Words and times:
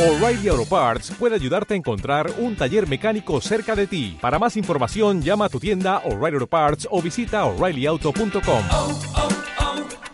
O'Reilly 0.00 0.48
Auto 0.48 0.64
Parts 0.64 1.10
puede 1.18 1.34
ayudarte 1.34 1.74
a 1.74 1.76
encontrar 1.76 2.32
un 2.38 2.56
taller 2.56 2.88
mecánico 2.88 3.38
cerca 3.42 3.76
de 3.76 3.86
ti. 3.86 4.16
Para 4.18 4.38
más 4.38 4.56
información, 4.56 5.20
llama 5.20 5.44
a 5.44 5.48
tu 5.50 5.60
tienda 5.60 5.98
O'Reilly 6.06 6.36
Auto 6.36 6.46
Parts 6.46 6.88
o 6.90 7.02
visita 7.02 7.44
oreillyauto.com. 7.44 8.64
oh, 8.70 8.98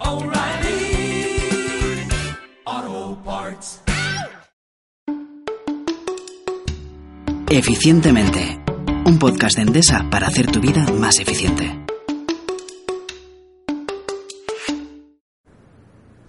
oh, 0.00 0.24
O'Reilly 0.24 1.38
Auto 2.64 3.22
Parts. 3.24 3.82
Eficientemente. 7.48 8.58
Un 9.04 9.20
podcast 9.20 9.54
de 9.54 9.62
Endesa 9.62 10.04
para 10.10 10.26
hacer 10.26 10.50
tu 10.50 10.58
vida 10.60 10.84
más 10.98 11.20
eficiente. 11.20 11.85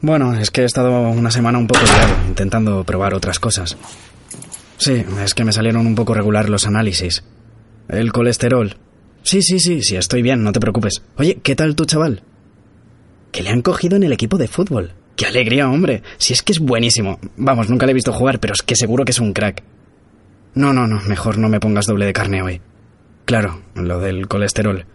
Bueno, 0.02 0.34
es 0.36 0.52
que 0.52 0.62
he 0.62 0.66
estado 0.66 1.10
una 1.10 1.32
semana 1.32 1.58
un 1.58 1.68
poco 1.68 1.82
liado, 1.84 2.14
intentando 2.28 2.84
probar 2.84 3.14
otras 3.14 3.40
cosas. 3.40 3.78
Sí, 4.78 5.04
es 5.24 5.34
que 5.34 5.44
me 5.44 5.52
salieron 5.52 5.88
un 5.88 5.96
poco 5.96 6.14
regular 6.14 6.50
los 6.50 6.68
análisis. 6.68 7.24
El 7.90 8.12
colesterol. 8.12 8.78
Sí, 9.24 9.42
sí, 9.42 9.60
sí, 9.60 9.82
sí, 9.82 9.96
estoy 9.96 10.22
bien, 10.22 10.44
no 10.44 10.52
te 10.52 10.60
preocupes. 10.60 11.02
Oye, 11.18 11.40
¿qué 11.42 11.56
tal 11.56 11.76
tu 11.76 11.86
chaval? 11.86 12.22
Que 13.32 13.42
le 13.42 13.50
han 13.50 13.62
cogido 13.62 13.98
en 13.98 14.04
el 14.04 14.12
equipo 14.12 14.38
de 14.38 14.48
fútbol. 14.48 14.94
¡Qué 15.16 15.26
alegría, 15.26 15.68
hombre! 15.70 16.04
Si 16.18 16.34
es 16.34 16.44
que 16.44 16.52
es 16.52 16.60
buenísimo. 16.60 17.20
Vamos, 17.36 17.70
nunca 17.70 17.88
le 17.88 17.92
he 17.92 17.96
visto 17.96 18.14
jugar, 18.14 18.40
pero 18.40 18.54
es 18.54 18.62
que 18.62 18.76
seguro 18.76 19.04
que 19.04 19.12
es 19.12 19.20
un 19.20 19.34
crack. 19.34 19.64
No, 20.54 20.74
no, 20.74 20.88
no, 20.88 21.02
mejor 21.02 21.40
no 21.40 21.50
me 21.50 21.60
pongas 21.60 21.88
doble 21.88 22.06
de 22.06 22.14
carne 22.14 22.44
hoy. 22.44 22.62
Claro, 23.26 23.62
lo 23.74 24.00
del 24.00 24.28
colesterol. 24.28 24.86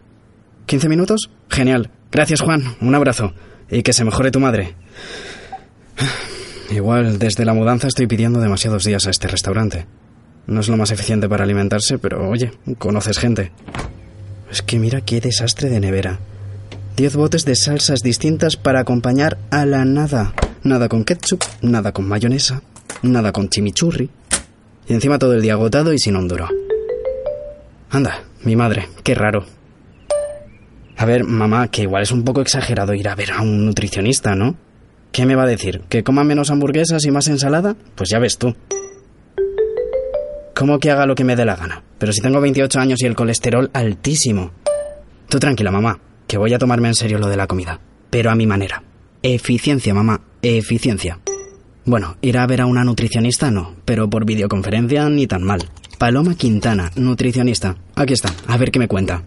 ¿15 0.69 0.89
minutos? 0.89 1.28
Genial. 1.50 1.91
Gracias, 2.11 2.41
Juan. 2.41 2.77
Un 2.80 2.95
abrazo. 2.95 3.34
Y 3.71 3.83
que 3.83 3.93
se 3.93 4.05
mejore 4.05 4.30
tu 4.30 4.41
madre. 4.41 4.75
Igual, 6.70 7.19
desde 7.19 7.45
la 7.45 7.55
mudanza 7.55 7.89
estoy 7.89 8.07
pidiendo 8.07 8.41
demasiados 8.41 8.84
días 8.84 9.07
a 9.07 9.11
este 9.11 9.29
restaurante. 9.29 9.87
No 10.47 10.61
es 10.61 10.69
lo 10.69 10.77
más 10.77 10.91
eficiente 10.91 11.29
para 11.29 11.45
alimentarse, 11.45 11.98
pero 11.98 12.28
oye, 12.28 12.53
conoces 12.78 13.19
gente. 13.19 13.53
Es 14.51 14.62
que 14.62 14.78
mira 14.78 15.01
qué 15.01 15.20
desastre 15.20 15.69
de 15.69 15.81
nevera. 15.81 16.19
Diez 16.97 17.14
botes 17.17 17.45
de 17.45 17.56
salsas 17.56 18.01
distintas 18.01 18.56
para 18.56 18.81
acompañar 18.81 19.39
a 19.51 19.64
la 19.67 19.84
nada. 19.84 20.34
Nada 20.62 20.89
con 20.89 21.05
ketchup, 21.05 21.42
nada 21.62 21.92
con 21.92 22.06
mayonesa, 22.06 22.62
nada 23.03 23.33
con 23.33 23.48
chimichurri. 23.48 24.11
Y 24.89 24.92
encima 24.92 25.19
todo 25.19 25.34
el 25.34 25.42
día 25.42 25.55
agotado 25.55 25.92
y 25.92 25.98
sin 25.98 26.17
un. 26.17 26.31
Anda, 27.91 28.25
mi 28.45 28.56
madre, 28.56 28.89
qué 29.03 29.14
raro. 29.14 29.45
A 30.97 31.05
ver, 31.05 31.25
mamá, 31.25 31.69
que 31.69 31.83
igual 31.83 32.03
es 32.03 32.12
un 32.12 32.25
poco 32.25 32.41
exagerado 32.41 32.95
ir 32.95 33.09
a 33.09 33.15
ver 33.15 33.33
a 33.33 33.43
un 33.43 33.67
nutricionista, 33.67 34.35
¿no? 34.35 34.57
¿Qué 35.11 35.27
me 35.27 35.35
va 35.35 35.43
a 35.43 35.47
decir? 35.47 35.83
¿Que 35.89 36.03
coma 36.03 36.25
menos 36.25 36.51
hamburguesas 36.51 37.05
y 37.05 37.11
más 37.11 37.29
ensalada? 37.29 37.77
Pues 37.95 38.11
ya 38.11 38.19
ves 38.19 38.39
tú. 38.39 38.55
¿Cómo 40.55 40.79
que 40.79 40.91
haga 40.91 41.07
lo 41.07 41.15
que 41.15 41.25
me 41.25 41.37
dé 41.37 41.45
la 41.45 41.57
gana? 41.57 41.83
Pero 41.98 42.13
si 42.13 42.20
tengo 42.20 42.41
28 42.41 42.79
años 42.79 43.03
y 43.03 43.07
el 43.07 43.15
colesterol 43.15 43.70
altísimo. 43.73 44.53
Tú 45.29 45.39
tranquila, 45.39 45.70
mamá, 45.70 45.98
que 46.27 46.39
voy 46.39 46.55
a 46.55 46.59
tomarme 46.59 46.89
en 46.89 46.95
serio 46.95 47.19
lo 47.19 47.29
de 47.29 47.37
la 47.37 47.47
comida. 47.47 47.81
Pero 48.11 48.31
a 48.31 48.35
mi 48.35 48.47
manera. 48.47 48.83
Eficiencia, 49.23 49.95
mamá, 49.95 50.20
eficiencia. 50.41 51.19
Bueno, 51.85 52.17
ir 52.20 52.39
a 52.39 52.47
ver 52.47 52.61
a 52.61 52.67
una 52.67 52.85
nutricionista 52.85 53.51
no, 53.51 53.75
pero 53.85 54.09
por 54.09 54.25
videoconferencia 54.25 55.09
ni 55.09 55.27
tan 55.27 55.43
mal. 55.43 55.69
Paloma 55.98 56.35
Quintana, 56.37 56.91
nutricionista. 56.97 57.77
Aquí 57.97 58.13
está, 58.13 58.33
a 58.47 58.57
ver 58.57 58.70
qué 58.70 58.79
me 58.79 58.89
cuenta. 58.89 59.25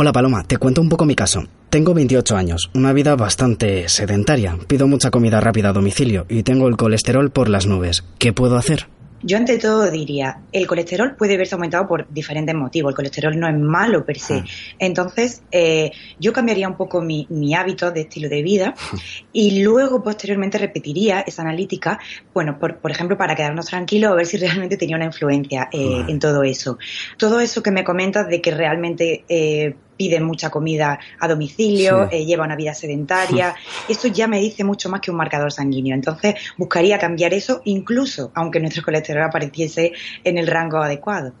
Hola 0.00 0.12
Paloma, 0.12 0.44
te 0.44 0.58
cuento 0.58 0.80
un 0.80 0.88
poco 0.88 1.04
mi 1.04 1.16
caso. 1.16 1.42
Tengo 1.70 1.92
28 1.92 2.36
años, 2.36 2.70
una 2.72 2.92
vida 2.92 3.16
bastante 3.16 3.88
sedentaria, 3.88 4.56
pido 4.68 4.86
mucha 4.86 5.10
comida 5.10 5.40
rápida 5.40 5.70
a 5.70 5.72
domicilio 5.72 6.24
y 6.28 6.44
tengo 6.44 6.68
el 6.68 6.76
colesterol 6.76 7.32
por 7.32 7.48
las 7.48 7.66
nubes. 7.66 8.04
¿Qué 8.16 8.32
puedo 8.32 8.56
hacer? 8.56 8.86
Yo 9.20 9.36
ante 9.36 9.58
todo 9.58 9.90
diría, 9.90 10.42
el 10.52 10.68
colesterol 10.68 11.16
puede 11.16 11.36
verse 11.36 11.56
aumentado 11.56 11.88
por 11.88 12.06
diferentes 12.08 12.54
motivos. 12.54 12.92
El 12.92 12.94
colesterol 12.96 13.36
no 13.36 13.48
es 13.48 13.58
malo 13.58 14.04
per 14.04 14.20
se. 14.20 14.44
Entonces, 14.78 15.42
eh, 15.50 15.90
yo 16.20 16.32
cambiaría 16.32 16.68
un 16.68 16.76
poco 16.76 17.02
mi, 17.02 17.26
mi 17.28 17.52
hábito 17.56 17.90
de 17.90 18.02
estilo 18.02 18.28
de 18.28 18.42
vida 18.42 18.74
y 19.32 19.62
luego 19.62 20.04
posteriormente 20.04 20.58
repetiría 20.58 21.22
esa 21.22 21.42
analítica, 21.42 21.98
bueno, 22.32 22.56
por, 22.60 22.76
por 22.76 22.92
ejemplo, 22.92 23.18
para 23.18 23.34
quedarnos 23.34 23.66
tranquilos 23.66 24.12
a 24.12 24.14
ver 24.14 24.26
si 24.26 24.36
realmente 24.36 24.76
tenía 24.76 24.94
una 24.94 25.06
influencia 25.06 25.68
eh, 25.72 26.04
en 26.06 26.20
todo 26.20 26.44
eso. 26.44 26.78
Todo 27.16 27.40
eso 27.40 27.64
que 27.64 27.72
me 27.72 27.82
comentas 27.82 28.28
de 28.28 28.40
que 28.40 28.52
realmente 28.52 29.24
eh, 29.28 29.74
pide 29.98 30.18
mucha 30.20 30.48
comida 30.48 30.98
a 31.20 31.28
domicilio, 31.28 32.08
Sí. 32.08 32.16
eh, 32.16 32.24
lleva 32.24 32.44
una 32.44 32.56
vida 32.56 32.72
sedentaria, 32.72 33.54
esto 33.88 34.08
ya 34.08 34.26
me 34.26 34.40
dice 34.40 34.64
mucho 34.64 34.88
más 34.88 35.02
que 35.02 35.10
un 35.10 35.18
marcador 35.18 35.52
sanguíneo. 35.52 35.94
Entonces, 35.94 36.36
buscaría 36.56 36.98
cambiar 36.98 37.34
eso 37.34 37.60
incluso 37.66 38.30
aunque 38.34 38.60
nuestro 38.60 38.82
colesterol 38.82 39.24
apareciese 39.24 39.92
en 40.24 40.38
el 40.38 40.46
rango 40.46 40.78
adecuado. 40.78 41.32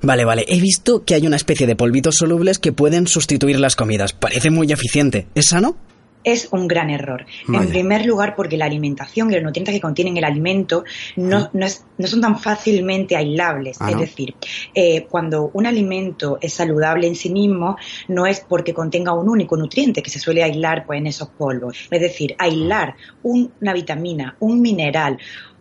Vale, 0.00 0.24
vale, 0.24 0.44
he 0.48 0.60
visto 0.60 1.04
que 1.04 1.14
hay 1.14 1.26
una 1.26 1.36
especie 1.36 1.66
de 1.66 1.76
polvitos 1.76 2.16
solubles 2.16 2.58
que 2.58 2.72
pueden 2.72 3.06
sustituir 3.06 3.58
las 3.58 3.76
comidas. 3.76 4.12
Parece 4.12 4.50
muy 4.50 4.70
eficiente. 4.72 5.26
¿Es 5.34 5.46
sano? 5.48 5.76
Es 6.24 6.48
un 6.52 6.66
gran 6.68 6.90
error. 6.90 7.24
Vaya. 7.46 7.62
En 7.64 7.68
primer 7.70 8.04
lugar, 8.04 8.34
porque 8.36 8.56
la 8.56 8.64
alimentación 8.66 9.30
y 9.30 9.34
los 9.34 9.42
nutrientes 9.42 9.74
que 9.74 9.80
contienen 9.80 10.16
el 10.16 10.24
alimento 10.24 10.84
no, 11.16 11.48
no, 11.52 11.64
es- 11.66 11.84
no 11.96 12.06
son 12.06 12.20
tan 12.20 12.38
fácilmente 12.38 13.16
aislables. 13.16 13.78
Ah, 13.80 13.88
es 13.90 13.94
¿no? 13.94 14.00
decir, 14.00 14.34
eh, 14.74 15.06
cuando 15.08 15.50
un 15.54 15.66
alimento 15.66 16.38
es 16.40 16.52
saludable 16.54 17.06
en 17.06 17.14
sí 17.14 17.30
mismo, 17.30 17.76
no 18.08 18.26
es 18.26 18.40
porque 18.40 18.74
contenga 18.74 19.12
un 19.12 19.28
único 19.28 19.56
nutriente 19.56 20.02
que 20.02 20.10
se 20.10 20.18
suele 20.18 20.42
aislar 20.42 20.84
pues, 20.86 20.98
en 20.98 21.06
esos 21.06 21.28
polvos. 21.30 21.76
Es 21.90 22.00
decir, 22.00 22.34
aislar 22.38 22.94
un- 23.22 23.52
una 23.60 23.72
vitamina, 23.72 24.36
un 24.40 24.60
mineral, 24.60 25.18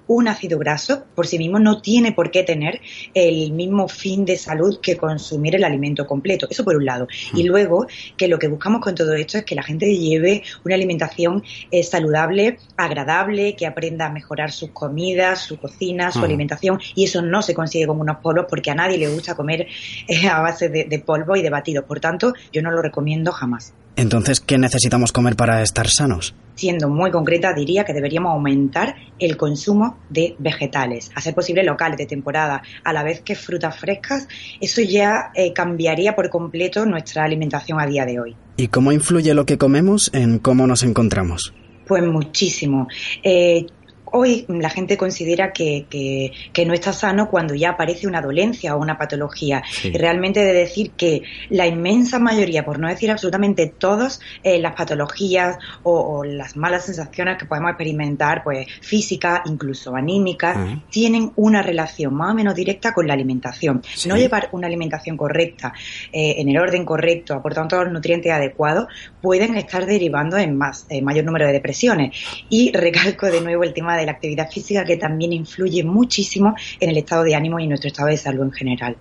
un 0.08 0.28
ácido 0.28 0.58
graso 0.58 1.08
por 1.14 1.28
sí 1.28 1.38
mismo 1.38 1.60
no 1.60 1.82
tiene 1.82 2.12
por 2.14 2.32
qué 2.32 2.44
tener 2.44 2.82
el 3.14 3.52
mismo 3.54 3.88
fin 3.88 4.26
de 4.26 4.38
salud 4.38 4.80
que 4.82 4.98
consumir 4.98 5.56
el 5.56 5.64
alimento 5.64 6.06
completo. 6.06 6.48
Eso 6.50 6.64
por 6.64 6.76
un 6.76 6.86
lado. 6.86 7.08
Y 7.34 7.44
luego 7.44 7.86
que 8.18 8.28
lo 8.28 8.40
que 8.40 8.48
buscamos 8.48 8.82
con 8.82 8.96
todo 8.96 9.14
esto 9.14 9.38
es 9.38 9.46
que 9.46 9.56
la 9.56 9.64
gente 9.64 9.86
lleve 9.96 10.44
una 10.64 10.76
alimentación 10.76 11.44
eh, 11.72 11.84
saludable, 11.84 12.58
agradable, 12.76 13.56
que 13.56 13.66
aprenda 13.66 14.06
a 14.08 14.12
mejorar 14.12 14.52
sus 14.52 14.72
comidas, 14.72 15.42
su 15.46 15.58
cocina, 15.58 16.12
su 16.12 16.20
Ujú. 16.20 16.26
alimentación. 16.26 16.80
Y 16.96 17.06
eso 17.06 17.22
no 17.22 17.42
se 17.42 17.54
consigue 17.54 17.88
con 17.88 18.00
unos 18.00 18.18
polvos 18.22 18.46
porque 18.50 18.72
a 18.72 18.76
nadie 18.76 18.98
le 18.98 19.08
gusta 19.10 19.36
comer 19.36 19.68
eh, 20.08 20.28
a 20.28 20.42
base 20.42 20.70
de, 20.70 20.86
de 20.86 21.00
polvo 21.00 21.36
y 21.36 21.42
de 21.42 21.50
batidos. 21.50 21.86
Por 21.86 22.00
tanto, 22.00 22.34
yo 22.52 22.62
no 22.62 22.72
lo 22.72 22.82
recomiendo 22.82 23.32
jamás. 23.32 23.76
Entonces, 23.98 24.40
¿qué 24.40 24.60
necesitamos 24.60 25.12
comer 25.12 25.36
para 25.36 25.64
estar 25.64 25.90
sanos? 25.90 26.36
Siendo 26.54 26.88
muy 26.88 27.10
concreta, 27.10 27.52
diría 27.54 27.84
que 27.84 27.94
deberíamos 27.94 28.32
aumentar 28.32 28.96
el 29.18 29.38
consumo 29.38 29.98
de 30.08 30.36
vegetales, 30.38 31.12
a 31.16 31.22
ser 31.22 31.34
posible 31.34 31.64
locales 31.64 31.98
de 31.98 32.06
temporada, 32.06 32.62
a 32.84 32.94
la 32.94 33.04
vez 33.04 33.22
que 33.22 33.34
frutas 33.34 33.76
frescas. 33.76 34.28
Eso 34.62 34.82
ya 34.82 35.32
eh, 35.34 35.52
cambiaría 35.52 36.16
por 36.16 36.30
completo 36.30 36.86
nuestra 36.86 37.24
alimentación 37.24 37.80
a 37.80 37.88
día 37.88 38.06
de 38.06 38.20
hoy. 38.20 38.36
¿Y 38.56 38.68
cómo 38.68 38.92
influye 38.92 39.34
lo 39.34 39.48
que 39.48 39.58
comemos 39.58 40.12
en 40.14 40.38
cómo 40.38 40.68
nos 40.68 40.84
encontramos? 40.84 41.54
Pues 41.88 42.04
muchísimo. 42.04 42.88
Eh, 43.24 43.66
hoy 44.12 44.46
la 44.50 44.70
gente 44.70 44.98
considera 44.98 45.52
que, 45.54 45.86
que- 45.90 46.32
que 46.54 46.66
no 46.66 46.74
está 46.74 46.94
sano 46.94 47.30
cuando 47.30 47.54
ya 47.56 47.72
aparece 47.72 48.08
una 48.08 48.22
dolencia 48.22 48.76
o 48.76 48.80
una 48.82 48.98
patología. 48.98 49.64
Sí. 49.70 49.90
Y 49.94 49.98
realmente 49.98 50.44
de 50.44 50.54
decir 50.54 50.92
que 50.92 51.24
la 51.50 51.68
inmensa 51.68 52.20
mayoría, 52.20 52.64
por 52.66 52.80
no 52.80 52.88
decir 52.88 53.12
absolutamente 53.12 53.68
todas 53.68 54.20
eh, 54.44 54.60
las 54.60 54.74
patologías 54.76 55.58
o, 55.84 55.92
o 56.20 56.24
las 56.24 56.56
malas 56.56 56.86
sensaciones 56.86 57.38
que 57.38 57.46
podemos 57.46 57.70
experimentar, 57.72 58.44
pues 58.44 58.68
física, 58.82 59.44
incluso 59.46 59.96
anímica, 59.96 60.54
Ah. 60.58 60.80
tienen 60.90 61.32
una 61.36 61.62
relación 61.62 62.14
más 62.14 62.32
o 62.32 62.34
menos 62.34 62.56
directa 62.56 62.94
con 62.94 63.06
la 63.08 63.14
alimentación. 63.14 63.82
Sí. 63.96 64.08
No 64.08 64.16
llevar 64.16 64.50
una 64.54 64.68
alimentación 64.68 65.18
correcta, 65.18 65.74
eh, 66.14 66.36
en 66.38 66.50
el 66.50 66.58
orden 66.58 66.86
correcto, 66.86 67.34
aportando 67.34 67.70
todos 67.70 67.84
los 67.86 67.94
nutrientes 67.94 68.32
adecuados, 68.32 68.88
pueden 69.22 69.56
estar 69.56 69.86
derivando 69.86 70.38
en 70.38 70.56
más, 70.58 70.86
eh, 70.90 71.02
mayor 71.02 71.26
número 71.26 71.46
de 71.48 71.54
depresiones. 71.54 72.16
Y 72.50 72.72
recalco 72.72 73.26
de 73.28 73.42
nuevo 73.42 73.64
el 73.64 73.74
tema 73.74 73.97
de 74.00 74.06
la 74.06 74.14
actividad 74.14 74.50
física 74.50 74.84
que 74.86 74.98
también 74.98 75.34
influye 75.34 75.84
muchísimo 75.84 76.56
en 76.80 76.90
el 76.90 76.98
estado 76.98 77.24
de 77.24 77.36
ánimo 77.36 77.60
y 77.60 77.64
en 77.64 77.70
nuestro 77.70 77.88
estado 77.90 78.10
de 78.10 78.18
salud 78.18 78.44
en 78.44 78.52
general. 78.52 78.98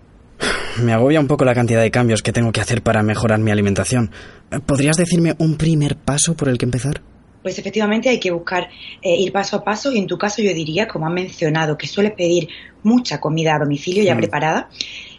Me 0.82 0.92
agobia 0.92 1.20
un 1.20 1.26
poco 1.26 1.44
la 1.44 1.54
cantidad 1.54 1.80
de 1.80 1.90
cambios 1.90 2.22
que 2.22 2.32
tengo 2.32 2.52
que 2.52 2.60
hacer 2.60 2.82
para 2.82 3.02
mejorar 3.02 3.38
mi 3.38 3.50
alimentación. 3.50 4.10
¿Podrías 4.66 4.96
decirme 4.96 5.34
un 5.38 5.56
primer 5.56 5.96
paso 5.96 6.34
por 6.36 6.48
el 6.48 6.58
que 6.58 6.66
empezar? 6.66 7.00
Pues 7.42 7.58
efectivamente 7.58 8.08
hay 8.08 8.18
que 8.18 8.32
buscar 8.32 8.68
eh, 9.02 9.16
ir 9.16 9.32
paso 9.32 9.56
a 9.56 9.64
paso 9.64 9.92
y 9.92 9.98
en 9.98 10.06
tu 10.06 10.18
caso 10.18 10.42
yo 10.42 10.52
diría, 10.52 10.88
como 10.88 11.06
has 11.06 11.12
mencionado, 11.12 11.78
que 11.78 11.86
sueles 11.86 12.12
pedir 12.12 12.48
mucha 12.82 13.20
comida 13.20 13.54
a 13.54 13.58
domicilio 13.60 14.02
ya 14.02 14.14
Mm. 14.14 14.18
preparada, 14.18 14.68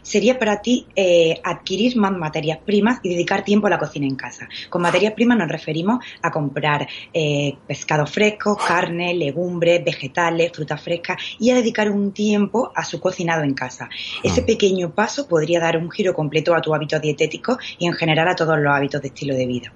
sería 0.07 0.39
para 0.39 0.61
ti 0.61 0.87
eh, 0.95 1.39
adquirir 1.43 1.97
más 1.97 2.13
materias 2.13 2.59
primas 2.65 2.99
y 3.03 3.09
dedicar 3.09 3.43
tiempo 3.43 3.67
a 3.67 3.69
la 3.69 3.77
cocina 3.77 4.05
en 4.05 4.15
casa. 4.15 4.47
Con 4.69 4.81
materias 4.81 5.13
primas 5.13 5.37
nos 5.37 5.49
referimos 5.49 5.99
a 6.21 6.31
comprar 6.31 6.87
eh, 7.13 7.57
pescado 7.67 8.07
fresco, 8.07 8.55
carne, 8.57 9.13
legumbres, 9.13 9.83
vegetales, 9.83 10.51
frutas 10.53 10.81
frescas 10.81 11.17
y 11.39 11.49
a 11.49 11.55
dedicar 11.55 11.91
un 11.91 12.13
tiempo 12.13 12.71
a 12.73 12.85
su 12.85 13.01
cocinado 13.01 13.43
en 13.43 13.53
casa. 13.53 13.89
Ese 14.23 14.41
Ah. 14.41 14.45
pequeño 14.45 14.91
paso 14.91 15.27
podría 15.27 15.59
dar 15.59 15.75
un 15.77 15.91
giro 15.91 16.13
completo 16.13 16.55
a 16.55 16.61
tu 16.61 16.73
hábito 16.73 16.99
dietético 16.99 17.57
y 17.77 17.85
en 17.87 17.93
general 17.93 18.29
a 18.29 18.35
todos 18.35 18.57
los 18.57 18.73
hábitos 18.73 19.01
de 19.01 19.09
estilo 19.09 19.35
de 19.35 19.45
vida. 19.45 19.73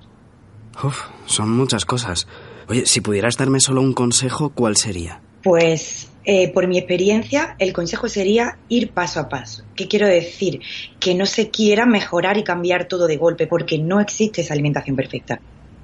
Uf, 0.83 1.07
son 1.25 1.51
muchas 1.51 1.85
cosas. 1.85 2.27
Oye, 2.69 2.85
si 2.85 3.01
pudieras 3.01 3.35
darme 3.35 3.59
solo 3.59 3.81
un 3.81 3.93
consejo, 3.93 4.51
¿cuál 4.51 4.77
sería? 4.77 5.19
Pues 5.43 6.10
eh, 6.23 6.51
por 6.53 6.67
mi 6.67 6.77
experiencia, 6.77 7.55
el 7.59 7.73
consejo 7.73 8.07
sería 8.07 8.57
ir 8.69 8.91
paso 8.91 9.19
a 9.19 9.29
paso. 9.29 9.63
¿Qué 9.75 9.87
quiero 9.87 10.07
decir? 10.07 10.61
Que 10.99 11.15
no 11.15 11.25
se 11.25 11.49
quiera 11.49 11.85
mejorar 11.85 12.37
y 12.37 12.43
cambiar 12.43 12.85
todo 12.85 13.07
de 13.07 13.17
golpe, 13.17 13.47
porque 13.47 13.77
no 13.77 13.99
existe 13.99 14.41
esa 14.41 14.53
alimentación 14.53 14.95
perfecta. 14.95 15.39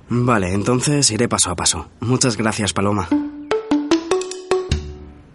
Vale, 0.09 0.53
entonces 0.53 1.09
iré 1.11 1.27
paso 1.27 1.51
a 1.51 1.55
paso. 1.55 1.89
Muchas 1.99 2.37
gracias, 2.37 2.73
Paloma. 2.73 3.09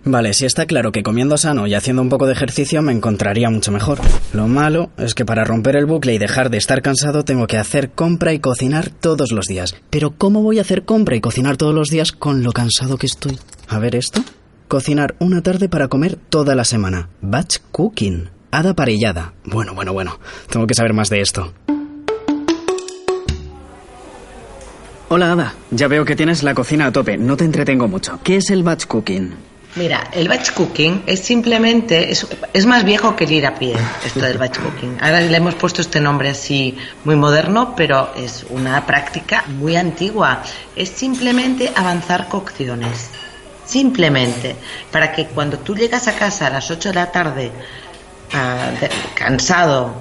Vale, 0.05 0.35
si 0.35 0.47
está 0.47 0.67
claro 0.67 0.91
que 0.91 1.05
comiendo 1.05 1.37
sano 1.37 1.69
y 1.69 1.75
haciendo 1.75 2.03
un 2.03 2.09
poco 2.09 2.27
de 2.27 2.33
ejercicio 2.33 2.83
me 2.83 2.93
encontraría 2.93 3.51
mucho 3.51 3.71
mejor. 3.71 4.01
Lo 4.33 4.49
malo 4.49 4.91
es 4.99 5.15
que 5.15 5.25
para 5.25 5.45
romper 5.45 5.77
el 5.77 5.87
bucle 5.87 6.13
y 6.13 6.19
dejar 6.19 6.51
de 6.51 6.59
estar 6.59 6.83
cansado 6.83 7.25
tengo 7.25 7.47
que 7.47 7.57
hacer 7.57 7.91
compra 7.91 8.33
y 8.33 8.41
cocinar 8.41 8.91
todos 8.91 9.31
los 9.31 9.47
días. 9.47 9.77
Pero 9.91 10.11
¿cómo 10.11 10.43
voy 10.43 10.59
a 10.59 10.63
hacer 10.63 10.85
compra 10.85 11.15
y 11.15 11.21
cocinar 11.21 11.57
todos 11.57 11.75
los 11.75 11.89
días 11.89 12.11
con 12.11 12.43
lo 12.43 12.53
cansado 12.53 12.97
que 12.97 13.07
estoy? 13.07 13.39
A 13.69 13.79
ver 13.79 13.95
esto. 13.95 14.25
Cocinar 14.73 15.17
una 15.19 15.43
tarde 15.43 15.69
para 15.69 15.89
comer 15.89 16.17
toda 16.17 16.55
la 16.55 16.65
semana. 16.65 17.11
Batch 17.21 17.59
cooking. 17.73 18.31
Hada 18.51 18.73
parillada. 18.73 19.35
Bueno, 19.45 19.75
bueno, 19.75 19.93
bueno. 19.93 20.19
Tengo 20.49 20.67
que 20.67 20.73
saber 20.73 20.95
más 20.95 21.11
de 21.11 21.21
esto. 21.21 21.53
Hola, 25.11 25.33
Ada. 25.33 25.53
Ya 25.73 25.89
veo 25.89 26.07
que 26.07 26.17
tienes 26.17 26.43
la 26.43 26.55
cocina 26.55 26.87
a 26.87 26.91
tope. 26.91 27.19
No 27.19 27.37
te 27.37 27.45
entretengo 27.45 27.87
mucho. 27.87 28.19
¿Qué 28.25 28.37
es 28.37 28.49
el 28.49 28.63
batch 28.63 28.87
cooking? 28.87 29.35
Mira, 29.77 30.09
el 30.11 30.27
batch 30.27 30.53
cooking 30.53 31.03
es 31.05 31.21
simplemente, 31.21 32.11
es, 32.11 32.27
es 32.55 32.65
más 32.65 32.83
viejo 32.85 33.15
que 33.15 33.25
el 33.25 33.33
ir 33.33 33.47
a 33.47 33.55
pie, 33.55 33.75
esto 34.07 34.21
del 34.21 34.39
batch 34.39 34.59
cooking. 34.59 34.97
Ahora 35.03 35.21
le 35.21 35.37
hemos 35.37 35.55
puesto 35.55 35.83
este 35.83 36.01
nombre 36.01 36.31
así 36.31 36.79
muy 37.05 37.17
moderno, 37.17 37.75
pero 37.77 38.15
es 38.17 38.47
una 38.49 38.87
práctica 38.87 39.45
muy 39.49 39.77
antigua. 39.77 40.43
Es 40.77 40.89
simplemente 40.89 41.71
avanzar 41.77 42.29
cocciones. 42.29 43.11
Simplemente, 43.65 44.57
para 44.91 45.13
que 45.13 45.27
cuando 45.27 45.59
tú 45.59 45.75
llegas 45.75 46.09
a 46.09 46.15
casa 46.15 46.47
a 46.49 46.51
las 46.51 46.71
8 46.71 46.89
de 46.91 46.95
la 46.95 47.11
tarde, 47.13 47.51
de- 48.81 48.91
cansado, 49.15 49.95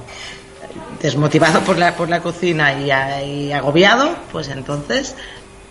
desmotivado 1.02 1.62
por 1.62 1.78
la, 1.78 1.96
por 1.96 2.10
la 2.10 2.22
cocina 2.22 2.74
y, 2.80 2.92
a- 2.92 3.24
y 3.24 3.52
agobiado, 3.52 4.16
pues 4.32 4.48
entonces 4.50 5.16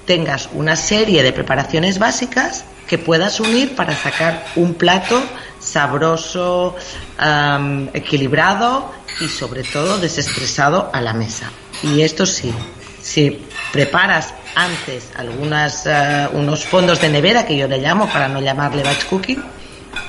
tengas 0.06 0.48
una 0.54 0.76
serie 0.76 1.22
de 1.22 1.32
preparaciones 1.32 1.98
básicas 1.98 2.64
que 2.88 2.98
puedas 2.98 3.38
unir 3.40 3.76
para 3.76 3.94
sacar 3.96 4.44
un 4.56 4.74
plato 4.74 5.22
sabroso, 5.60 6.74
am, 7.18 7.88
equilibrado 7.94 8.92
y 9.20 9.28
sobre 9.28 9.62
todo 9.62 9.98
desestresado 9.98 10.90
a 10.92 11.00
la 11.00 11.12
mesa. 11.12 11.50
Y 11.82 12.00
esto 12.02 12.26
sí, 12.26 12.52
si 13.00 13.46
preparas 13.72 14.34
antes 14.54 15.10
algunas, 15.16 15.86
eh, 15.86 16.28
unos 16.32 16.64
fondos 16.64 17.00
de 17.00 17.08
nevera, 17.08 17.46
que 17.46 17.56
yo 17.56 17.68
le 17.68 17.78
llamo 17.78 18.08
para 18.08 18.28
no 18.28 18.40
llamarle 18.40 18.82
batch 18.82 19.06
cooking, 19.06 19.42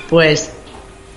pues 0.08 0.50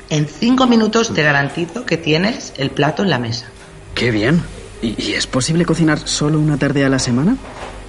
en 0.10 0.28
cinco 0.28 0.68
minutos 0.68 1.14
te 1.14 1.24
garantizo 1.24 1.86
que 1.86 1.98
tienes 1.98 2.54
el 2.58 2.70
plato 2.70 3.04
en 3.04 3.10
la 3.10 3.20
mesa. 3.20 3.48
¡Qué 3.94 4.12
bien! 4.12 4.44
¿Y, 4.82 5.02
y 5.02 5.14
es 5.14 5.26
posible 5.28 5.66
cocinar 5.66 6.00
solo 6.00 6.40
una 6.40 6.58
tarde 6.58 6.86
a 6.86 6.90
la 6.90 7.00
semana? 7.00 7.38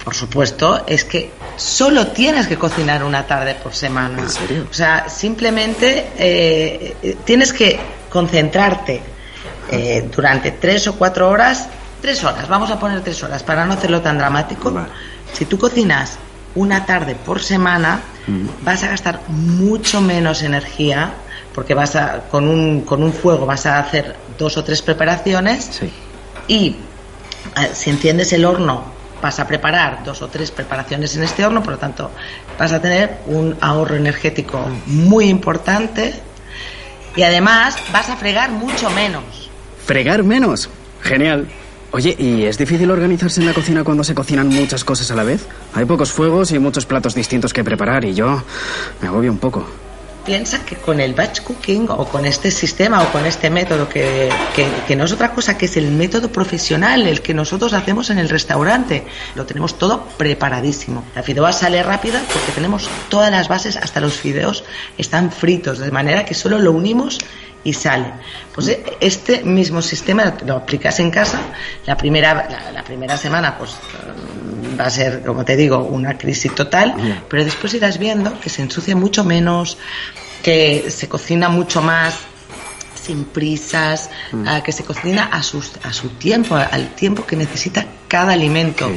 Por 0.07 0.15
supuesto, 0.15 0.85
es 0.87 1.03
que 1.03 1.31
solo 1.57 2.07
tienes 2.07 2.47
que 2.47 2.57
cocinar 2.57 3.03
una 3.03 3.27
tarde 3.27 3.55
por 3.55 3.75
semana. 3.75 4.19
¿En 4.19 4.29
serio? 4.29 4.65
O 4.71 4.73
sea, 4.73 5.09
simplemente 5.09 6.11
eh, 6.17 6.95
eh, 7.03 7.17
tienes 7.25 7.51
que 7.51 7.77
concentrarte 8.09 9.01
eh, 9.69 10.09
durante 10.15 10.51
tres 10.51 10.87
o 10.87 10.95
cuatro 10.95 11.29
horas, 11.29 11.67
tres 12.01 12.23
horas, 12.23 12.47
vamos 12.47 12.71
a 12.71 12.79
poner 12.79 13.01
tres 13.01 13.21
horas 13.21 13.43
para 13.43 13.65
no 13.65 13.73
hacerlo 13.73 13.99
tan 14.01 14.17
dramático. 14.17 14.71
Vale. 14.71 14.87
Si 15.33 15.45
tú 15.45 15.57
cocinas 15.57 16.17
una 16.55 16.85
tarde 16.85 17.15
por 17.15 17.41
semana, 17.41 18.01
vas 18.63 18.83
a 18.83 18.87
gastar 18.89 19.21
mucho 19.27 20.01
menos 20.01 20.41
energía 20.43 21.13
porque 21.53 21.73
vas 21.73 21.95
a, 21.95 22.21
con 22.29 22.47
un, 22.47 22.81
con 22.81 23.01
un 23.03 23.13
fuego 23.13 23.45
vas 23.45 23.65
a 23.65 23.79
hacer 23.79 24.15
dos 24.37 24.57
o 24.57 24.63
tres 24.63 24.81
preparaciones 24.81 25.69
Sí. 25.71 25.91
y 26.47 26.75
eh, 27.55 27.69
si 27.73 27.89
enciendes 27.89 28.31
el 28.33 28.43
horno 28.45 28.83
vas 29.21 29.39
a 29.39 29.47
preparar 29.47 30.03
dos 30.03 30.21
o 30.21 30.27
tres 30.27 30.51
preparaciones 30.51 31.15
en 31.15 31.23
este 31.23 31.45
horno, 31.45 31.63
por 31.63 31.73
lo 31.73 31.79
tanto 31.79 32.11
vas 32.59 32.71
a 32.73 32.81
tener 32.81 33.19
un 33.27 33.55
ahorro 33.61 33.95
energético 33.95 34.63
muy 34.85 35.29
importante 35.29 36.13
y 37.15 37.23
además 37.23 37.75
vas 37.91 38.09
a 38.09 38.17
fregar 38.17 38.51
mucho 38.51 38.89
menos. 38.91 39.49
¿Fregar 39.85 40.23
menos? 40.23 40.69
Genial. 41.01 41.47
Oye, 41.97 42.15
¿y 42.19 42.43
es 42.43 42.59
difícil 42.59 42.91
organizarse 42.91 43.39
en 43.39 43.47
la 43.47 43.55
cocina 43.55 43.83
cuando 43.83 44.03
se 44.03 44.13
cocinan 44.13 44.49
muchas 44.49 44.83
cosas 44.83 45.09
a 45.09 45.15
la 45.15 45.23
vez? 45.23 45.47
Hay 45.73 45.85
pocos 45.85 46.11
fuegos 46.11 46.51
y 46.51 46.59
muchos 46.59 46.85
platos 46.85 47.15
distintos 47.15 47.53
que 47.53 47.63
preparar 47.63 48.05
y 48.05 48.13
yo 48.13 48.43
me 49.01 49.07
agobio 49.07 49.31
un 49.31 49.39
poco. 49.39 49.65
Piensa 50.27 50.65
que 50.65 50.75
con 50.75 50.99
el 50.99 51.13
batch 51.13 51.39
cooking 51.41 51.87
o 51.89 52.03
con 52.05 52.25
este 52.25 52.51
sistema 52.51 53.01
o 53.01 53.11
con 53.13 53.25
este 53.25 53.49
método 53.49 53.87
que, 53.87 54.29
que- 54.85 54.95
no 54.97 55.05
es 55.05 55.13
otra 55.13 55.31
cosa 55.31 55.57
que 55.57 55.67
es 55.67 55.77
el 55.77 55.89
método 55.89 56.29
profesional, 56.29 57.07
el 57.07 57.21
que 57.21 57.33
nosotros 57.33 57.71
hacemos 57.71 58.09
en 58.09 58.19
el 58.19 58.27
restaurante, 58.27 59.05
lo 59.35 59.45
tenemos 59.45 59.79
todo 59.79 60.03
preparadísimo. 60.17 61.05
La 61.15 61.23
fideuá 61.23 61.53
sale 61.53 61.81
rápida 61.81 62.21
porque 62.33 62.51
tenemos 62.51 62.89
todas 63.07 63.31
las 63.31 63.47
bases, 63.47 63.77
hasta 63.77 64.01
los 64.01 64.15
fideos 64.15 64.65
están 64.97 65.31
fritos, 65.31 65.79
de 65.79 65.91
manera 65.91 66.25
que 66.25 66.33
solo 66.33 66.59
lo 66.59 66.73
unimos 66.73 67.19
y 67.63 67.71
sale. 67.73 68.11
Pues 68.53 68.67
eh, 68.67 68.83
este 68.99 69.43
mismo 69.43 69.81
sistema 69.81 70.33
lo 70.45 70.57
aplicas 70.57 70.99
en 70.99 71.09
casa, 71.09 71.39
la 71.85 71.95
primera, 71.95 72.49
la, 72.73 72.83
primera 72.83 73.15
semana 73.17 73.57
pues 73.57 73.71
va 74.79 74.85
a 74.85 74.89
ser, 74.89 75.23
como 75.23 75.45
te 75.45 75.55
digo, 75.55 75.79
una 75.79 76.17
crisis 76.17 76.53
total, 76.53 77.23
pero 77.29 77.43
después 77.43 77.73
irás 77.73 77.97
viendo 77.97 78.39
que 78.39 78.49
se 78.49 78.61
ensucia 78.61 78.95
mucho 78.95 79.23
menos, 79.23 79.77
que 80.43 80.89
se 80.89 81.07
cocina 81.07 81.49
mucho 81.49 81.81
más 81.81 82.19
sin 83.01 83.23
prisas, 83.25 84.09
que 84.63 84.71
se 84.71 84.83
cocina 84.83 85.29
a, 85.31 85.41
sus, 85.41 85.71
a 85.83 85.93
su 85.93 86.09
tiempo, 86.09 86.55
al 86.55 86.93
tiempo 86.95 87.25
que 87.25 87.35
necesita 87.35 87.85
cada 88.07 88.33
alimento 88.33 88.89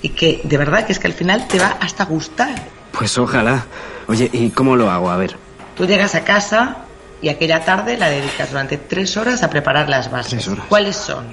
y 0.00 0.10
que 0.10 0.40
de 0.44 0.56
verdad 0.56 0.86
que 0.86 0.92
es 0.92 0.98
que 0.98 1.06
al 1.06 1.12
final 1.12 1.46
te 1.48 1.58
va 1.58 1.76
hasta 1.80 2.04
gustar. 2.04 2.54
Pues 2.92 3.18
ojalá. 3.18 3.66
Oye, 4.06 4.30
¿y 4.32 4.50
cómo 4.50 4.74
lo 4.74 4.90
hago? 4.90 5.10
A 5.10 5.16
ver. 5.16 5.36
Tú 5.76 5.86
llegas 5.86 6.14
a 6.14 6.24
casa 6.24 6.78
y 7.20 7.28
aquella 7.28 7.64
tarde 7.64 7.98
la 7.98 8.08
dedicas 8.08 8.50
durante 8.50 8.78
tres 8.78 9.16
horas 9.16 9.42
a 9.42 9.50
preparar 9.50 9.88
las 9.88 10.10
bases. 10.10 10.30
Tres 10.30 10.48
horas. 10.48 10.64
¿Cuáles 10.68 10.96
son? 10.96 11.26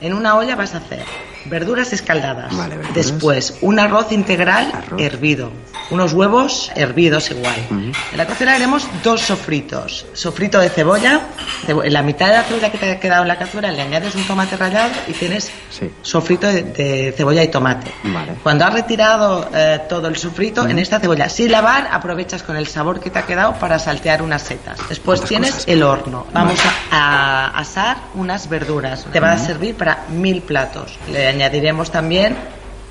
En 0.00 0.14
una 0.14 0.36
olla 0.36 0.54
vas 0.54 0.74
a 0.74 0.78
hacer 0.78 1.04
verduras 1.46 1.92
escaldadas. 1.92 2.56
Vale, 2.56 2.76
verduras. 2.76 2.94
Después, 2.94 3.54
un 3.60 3.78
arroz 3.78 4.12
integral 4.12 4.70
Arroz. 4.74 5.00
hervido. 5.00 5.50
Unos 5.90 6.12
huevos 6.12 6.70
hervidos 6.76 7.30
igual. 7.32 7.56
Ujú. 7.70 7.78
En 8.12 8.16
la 8.16 8.26
cocina 8.26 8.54
haremos 8.54 8.86
dos 9.02 9.22
sofritos. 9.22 10.06
Sofrito 10.12 10.58
de 10.60 10.68
cebolla. 10.68 11.20
cebo- 11.66 11.84
En 11.84 11.92
la 11.92 12.02
mitad 12.02 12.28
de 12.28 12.34
la 12.34 12.42
cebolla 12.44 12.70
que 12.70 12.78
te 12.78 12.90
ha 12.92 13.00
quedado 13.00 13.22
en 13.22 13.28
la 13.28 13.36
cazuela 13.38 13.72
le 13.72 13.82
añades 13.82 14.14
un 14.14 14.24
tomate 14.24 14.56
rallado 14.56 14.92
y 15.08 15.12
tienes 15.12 15.50
Sí. 15.70 15.90
sofrito 16.02 16.46
de, 16.46 16.62
de 16.62 17.12
cebolla 17.16 17.42
y 17.42 17.48
tomate. 17.48 17.90
Vale. 18.04 18.32
Cuando 18.42 18.64
has 18.66 18.72
retirado 18.74 19.48
eh, 19.52 19.80
todo 19.88 20.06
el 20.08 20.16
sofrito, 20.16 20.66
en 20.68 20.78
esta 20.78 21.00
cebolla, 21.00 21.28
sin 21.28 21.50
lavar, 21.50 21.88
aprovechas 21.90 22.42
con 22.42 22.56
el 22.56 22.66
sabor 22.68 23.00
que 23.00 23.10
te 23.10 23.18
ha 23.18 23.22
quedado 23.26 23.54
para 23.54 23.78
saltear 23.78 24.22
unas 24.22 24.42
setas. 24.42 24.78
Después 24.88 25.20
¿Cuántas 25.20 25.28
tienes 25.28 25.50
cosas? 25.52 25.68
el 25.68 25.82
horno. 25.82 26.26
Vamos 26.32 26.60
a, 26.92 27.46
a 27.50 27.58
asar 27.58 27.96
unas 28.14 28.48
verduras. 28.48 29.06
Te 29.12 29.18
va 29.20 29.32
a 29.32 29.38
servir 29.38 29.74
para 29.74 30.04
mil 30.10 30.42
platos. 30.42 30.96
Le 31.10 31.29
añadiremos 31.30 31.90
también 31.90 32.36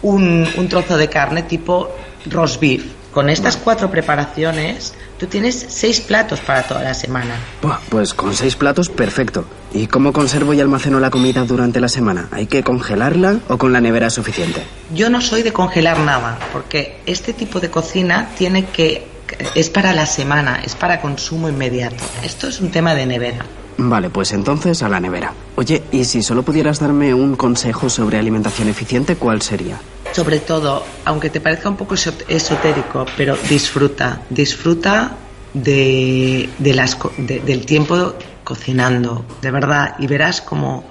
un, 0.01 0.47
un 0.57 0.67
trozo 0.67 0.97
de 0.97 1.09
carne 1.09 1.43
tipo 1.43 1.89
roast 2.25 2.59
beef. 2.59 2.83
Con 3.11 3.27
estas 3.29 3.57
cuatro 3.57 3.89
preparaciones, 3.89 4.93
tú 5.17 5.25
tienes 5.25 5.65
seis 5.69 5.99
platos 5.99 6.39
para 6.41 6.63
toda 6.63 6.83
la 6.83 6.93
semana. 6.93 7.35
Buah, 7.61 7.79
pues 7.89 8.13
con 8.13 8.35
seis 8.35 8.55
platos, 8.55 8.89
perfecto. 8.89 9.45
¿Y 9.73 9.87
cómo 9.87 10.13
conservo 10.13 10.53
y 10.53 10.61
almaceno 10.61 10.99
la 10.99 11.09
comida 11.09 11.43
durante 11.43 11.79
la 11.79 11.89
semana? 11.89 12.27
¿Hay 12.31 12.45
que 12.45 12.63
congelarla 12.63 13.39
o 13.47 13.57
con 13.57 13.73
la 13.73 13.81
nevera 13.81 14.07
es 14.07 14.13
suficiente? 14.13 14.63
Yo 14.93 15.09
no 15.09 15.21
soy 15.21 15.41
de 15.41 15.51
congelar 15.51 15.99
nada, 15.99 16.37
porque 16.53 17.01
este 17.07 17.33
tipo 17.33 17.59
de 17.59 17.71
cocina 17.71 18.29
tiene 18.37 18.65
que 18.65 19.07
es 19.55 19.69
para 19.69 19.93
la 19.93 20.05
semana, 20.05 20.61
es 20.63 20.75
para 20.75 21.01
consumo 21.01 21.49
inmediato. 21.49 22.03
Esto 22.23 22.47
es 22.47 22.61
un 22.61 22.71
tema 22.71 22.93
de 22.93 23.05
nevera. 23.05 23.45
Vale, 23.77 24.09
pues 24.09 24.33
entonces 24.33 24.83
a 24.83 24.89
la 24.89 24.99
nevera. 24.99 25.33
Oye, 25.55 25.78
¿y 25.91 26.05
si 26.05 26.21
solo 26.23 26.43
pudieras 26.43 26.79
darme 26.79 27.13
un 27.13 27.35
consejo 27.35 27.89
sobre 27.89 28.17
alimentación 28.19 28.69
eficiente, 28.69 29.15
cuál 29.15 29.41
sería? 29.41 29.79
Sobre 30.13 30.39
todo, 30.39 30.83
aunque 31.05 31.29
te 31.29 31.39
parezca 31.39 31.69
un 31.69 31.77
poco 31.77 31.95
esot- 31.95 32.23
esotérico, 32.27 33.05
pero 33.15 33.37
disfruta, 33.49 34.21
disfruta 34.29 35.15
de, 35.53 36.49
de 36.57 36.73
las, 36.73 36.97
de- 37.17 37.39
del 37.39 37.65
tiempo 37.65 38.13
cocinando, 38.43 39.23
de 39.41 39.51
verdad, 39.51 39.95
y 39.99 40.07
verás 40.07 40.41
como 40.41 40.83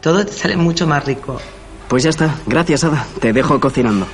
todo 0.00 0.24
te 0.26 0.32
sale 0.32 0.56
mucho 0.56 0.86
más 0.86 1.04
rico. 1.04 1.40
Pues 1.88 2.02
ya 2.02 2.10
está. 2.10 2.34
Gracias, 2.46 2.82
Ada. 2.84 3.06
Te 3.20 3.32
dejo 3.32 3.60
cocinando. 3.60 4.06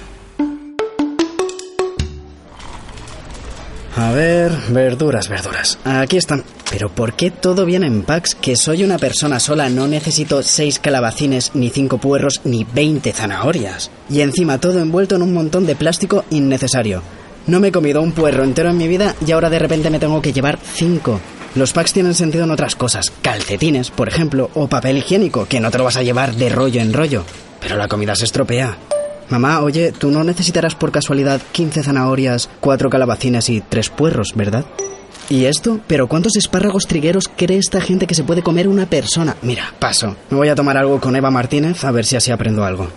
A 3.94 4.10
ver, 4.12 4.52
verduras, 4.70 5.28
verduras. 5.28 5.78
Aquí 5.84 6.16
están. 6.16 6.44
Pero 6.70 6.88
¿por 6.88 7.12
qué 7.12 7.30
todo 7.30 7.66
viene 7.66 7.86
en 7.86 8.02
packs? 8.02 8.34
Que 8.34 8.56
soy 8.56 8.84
una 8.84 8.96
persona 8.96 9.38
sola, 9.38 9.68
no 9.68 9.86
necesito 9.86 10.42
seis 10.42 10.78
calabacines, 10.78 11.50
ni 11.54 11.68
cinco 11.68 11.98
puerros, 11.98 12.40
ni 12.44 12.64
veinte 12.64 13.12
zanahorias. 13.12 13.90
Y 14.08 14.22
encima 14.22 14.58
todo 14.58 14.80
envuelto 14.80 15.16
en 15.16 15.22
un 15.22 15.34
montón 15.34 15.66
de 15.66 15.76
plástico 15.76 16.24
innecesario. 16.30 17.02
No 17.46 17.60
me 17.60 17.68
he 17.68 17.72
comido 17.72 18.00
un 18.00 18.12
puerro 18.12 18.44
entero 18.44 18.70
en 18.70 18.78
mi 18.78 18.88
vida 18.88 19.14
y 19.26 19.32
ahora 19.32 19.50
de 19.50 19.58
repente 19.58 19.90
me 19.90 19.98
tengo 19.98 20.22
que 20.22 20.32
llevar 20.32 20.58
cinco. 20.62 21.20
Los 21.54 21.74
packs 21.74 21.92
tienen 21.92 22.14
sentido 22.14 22.44
en 22.44 22.50
otras 22.50 22.76
cosas. 22.76 23.12
Calcetines, 23.20 23.90
por 23.90 24.08
ejemplo, 24.08 24.48
o 24.54 24.68
papel 24.68 24.96
higiénico, 24.96 25.44
que 25.46 25.60
no 25.60 25.70
te 25.70 25.76
lo 25.76 25.84
vas 25.84 25.98
a 25.98 26.02
llevar 26.02 26.34
de 26.34 26.48
rollo 26.48 26.80
en 26.80 26.94
rollo. 26.94 27.24
Pero 27.60 27.76
la 27.76 27.88
comida 27.88 28.14
se 28.14 28.24
estropea. 28.24 28.78
Mamá, 29.28 29.60
oye, 29.60 29.92
tú 29.92 30.10
no 30.10 30.24
necesitarás 30.24 30.74
por 30.74 30.92
casualidad 30.92 31.40
15 31.52 31.82
zanahorias, 31.82 32.48
4 32.60 32.90
calabacines 32.90 33.48
y 33.48 33.60
3 33.60 33.90
puerros, 33.90 34.32
¿verdad? 34.34 34.64
¿Y 35.30 35.46
esto? 35.46 35.80
¿Pero 35.86 36.08
cuántos 36.08 36.36
espárragos 36.36 36.86
trigueros 36.86 37.30
cree 37.34 37.58
esta 37.58 37.80
gente 37.80 38.06
que 38.06 38.14
se 38.14 38.24
puede 38.24 38.42
comer 38.42 38.68
una 38.68 38.86
persona? 38.86 39.36
Mira, 39.42 39.72
paso. 39.78 40.16
Me 40.30 40.36
voy 40.36 40.48
a 40.48 40.54
tomar 40.54 40.76
algo 40.76 41.00
con 41.00 41.16
Eva 41.16 41.30
Martínez 41.30 41.84
a 41.84 41.90
ver 41.90 42.04
si 42.04 42.16
así 42.16 42.30
aprendo 42.30 42.64
algo. 42.64 42.88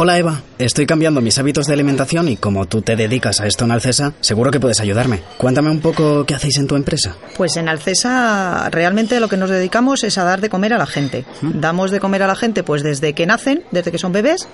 Hola 0.00 0.16
Eva, 0.16 0.42
estoy 0.58 0.86
cambiando 0.86 1.20
mis 1.20 1.40
hábitos 1.40 1.66
de 1.66 1.72
alimentación 1.72 2.28
y 2.28 2.36
como 2.36 2.66
tú 2.66 2.82
te 2.82 2.94
dedicas 2.94 3.40
a 3.40 3.48
esto 3.48 3.64
en 3.64 3.72
Alcesa, 3.72 4.12
seguro 4.20 4.52
que 4.52 4.60
puedes 4.60 4.78
ayudarme. 4.78 5.24
Cuéntame 5.38 5.70
un 5.70 5.80
poco 5.80 6.24
qué 6.24 6.36
hacéis 6.36 6.58
en 6.58 6.68
tu 6.68 6.76
empresa. 6.76 7.16
Pues 7.36 7.56
en 7.56 7.68
Alcesa 7.68 8.70
realmente 8.70 9.18
lo 9.18 9.26
que 9.26 9.36
nos 9.36 9.50
dedicamos 9.50 10.04
es 10.04 10.16
a 10.16 10.22
dar 10.22 10.40
de 10.40 10.50
comer 10.50 10.72
a 10.72 10.78
la 10.78 10.86
gente. 10.86 11.24
Damos 11.42 11.90
de 11.90 11.98
comer 11.98 12.22
a 12.22 12.28
la 12.28 12.36
gente 12.36 12.62
pues 12.62 12.84
desde 12.84 13.12
que 13.12 13.26
nacen, 13.26 13.64
desde 13.72 13.90
que 13.90 13.98
son 13.98 14.12
bebés, 14.12 14.46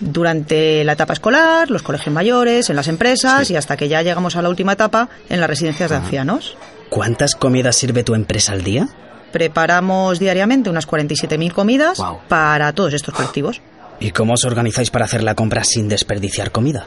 durante 0.00 0.82
la 0.82 0.94
etapa 0.94 1.12
escolar, 1.12 1.70
los 1.70 1.84
colegios 1.84 2.12
mayores, 2.12 2.68
en 2.68 2.74
las 2.74 2.88
empresas 2.88 3.52
y 3.52 3.56
hasta 3.56 3.76
que 3.76 3.86
ya 3.86 4.02
llegamos 4.02 4.34
a 4.34 4.42
la 4.42 4.48
última 4.48 4.72
etapa 4.72 5.08
en 5.28 5.38
las 5.38 5.48
residencias 5.48 5.90
de 5.90 5.96
ancianos. 5.98 6.56
¿Cuántas 6.88 7.36
comidas 7.36 7.76
sirve 7.76 8.02
tu 8.02 8.16
empresa 8.16 8.50
al 8.50 8.64
día? 8.64 8.88
Preparamos 9.30 10.18
diariamente 10.18 10.68
unas 10.68 10.88
47.000 10.88 11.52
comidas 11.52 11.98
para 12.28 12.72
todos 12.72 12.92
estos 12.92 13.14
colectivos. 13.14 13.60
¿Y 14.00 14.10
cómo 14.10 14.34
os 14.34 14.44
organizáis 14.44 14.90
para 14.90 15.04
hacer 15.04 15.22
la 15.22 15.34
compra 15.34 15.64
sin 15.64 15.88
desperdiciar 15.88 16.50
comida? 16.50 16.86